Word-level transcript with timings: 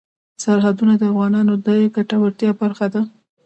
سرحدونه 0.43 0.93
د 0.97 1.03
افغانانو 1.11 1.53
د 1.65 1.67
ګټورتیا 1.95 2.51
برخه 2.61 2.87
ده. 2.93 3.01